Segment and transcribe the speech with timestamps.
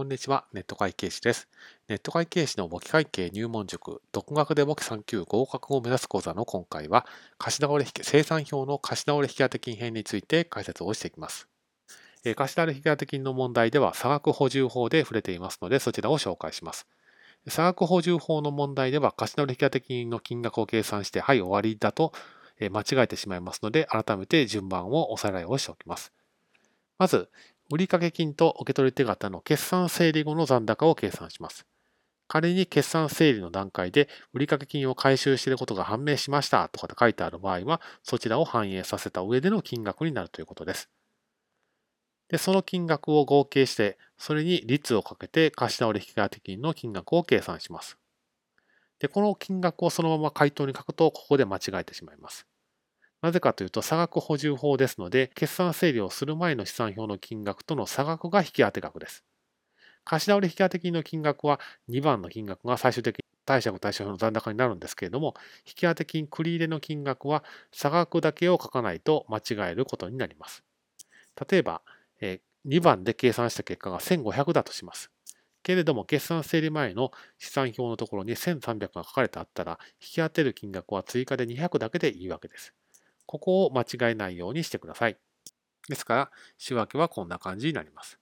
[0.00, 1.46] こんにちは、ネット会計士です。
[1.86, 7.04] ネット会計士の簿記会計入門塾、独学で簿記3級合格を目指す講座の今回は、
[7.36, 11.48] 貸し倒れ生産表の貸し倒れ引当金編について解説をしていきます。
[12.24, 16.86] え貸し倒れ引当金の問題では、差額補充法で触れていますので、そちらを紹介します。
[17.48, 22.14] 差額補充法の問題では、貸し倒れ引当金の金額を計算して、はい、終わりだと
[22.58, 26.10] 間違えてしまいますので、改めて順番をおさらいをしておきます。
[26.96, 27.28] まず、
[27.72, 31.66] 売掛金と受取手形の決算整理後の残高を計算します。
[32.26, 40.90] 仮に決算整理の段階で売掛金を回収していることが判明しましたとかって書いてある場合は、そちらを反映させた上での金額になるということです。
[42.28, 47.98] で、その金額を合計して、それに率をかけて貸し直り引当金の金額を計算します。
[48.98, 52.46] で、この金額をそのまま回答に書くと、ここで間違えてしまいます。
[53.22, 59.24] なぜかというと、差額補充法ですので、決算整理をする前の資産表の金額との差額が引き当て額です。
[60.04, 65.34] 貸し倒れ引き当て金の金額は2番の金額が最終的に貸借対照表の残高になるんですけれども、
[65.66, 70.64] 引き当て金繰り入れの金額は差額だけを書かないと間違えることになります。
[71.50, 71.82] 例えば、
[72.64, 75.10] 2番で計算した結果が1500だとします。
[75.62, 82.74] けれども、決算整理前の資産表のところに1300が書かれてあったら、引き当てる金額は追加で200だけでいいわけです。
[83.30, 85.16] ここを間違えないようにしてください。
[85.88, 88.18] ですから、仕分けはこんな感じになります。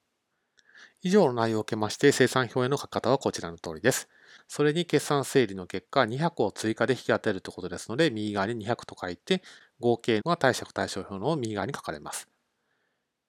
[1.00, 4.10] 以上の内容を受けまして、生産表への書き方はこちらの通りです。
[4.48, 9.42] それに決算整理の結果、200を追加で引き当てるということですので、右側に200と書いて、
[9.80, 12.28] 合計が貸借対照表の右側に書かれます。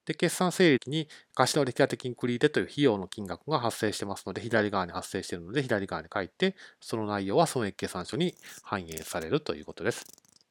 [0.03, 10.28] で、決算整理に貸取引当金繰り入れという費用の金額が発生してますので、左側に発生しているので、左側に書いて、その内容は損益計算書に反映されるということです。